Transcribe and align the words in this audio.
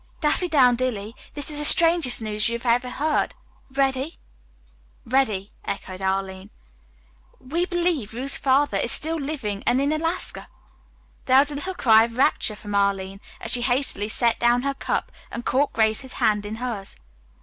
"Daffydowndilly, 0.19 1.13
this 1.35 1.51
is 1.51 1.59
the 1.59 1.63
strangest 1.63 2.23
news 2.23 2.49
you 2.49 2.59
ever 2.63 2.89
heard. 2.89 3.35
Ready?" 3.71 4.17
"Ready," 5.05 5.51
echoed 5.63 6.01
Arline. 6.01 6.49
"We 7.39 7.67
believe 7.67 8.15
Ruth's 8.15 8.35
father 8.35 8.77
is 8.77 8.91
still 8.91 9.17
living 9.19 9.61
and 9.67 9.79
in 9.79 9.91
Alaska." 9.93 10.49
There 11.25 11.37
was 11.37 11.51
a 11.51 11.55
little 11.55 11.75
cry 11.75 12.05
of 12.05 12.17
rapture 12.17 12.55
from 12.55 12.73
Arline 12.73 13.21
as 13.39 13.51
she 13.51 13.61
hastily 13.61 14.09
set 14.09 14.39
down 14.39 14.63
her 14.63 14.73
cup 14.73 15.11
and 15.29 15.45
caught 15.45 15.71
Grace's 15.71 16.13
hand 16.13 16.47
in 16.47 16.55
hers. 16.55 16.95